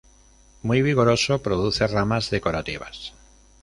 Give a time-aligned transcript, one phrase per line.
[0.63, 3.13] Muy vigoroso, produce ramas decorativas.